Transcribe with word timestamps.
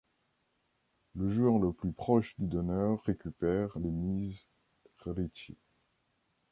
Le 1.13 1.29
joueur 1.29 1.59
le 1.59 1.73
plus 1.73 1.91
proche 1.93 2.33
du 2.39 2.47
donneur 2.47 3.03
récupère 3.03 3.77
les 3.77 3.91
mises 3.91 4.47
riichi. 5.05 5.55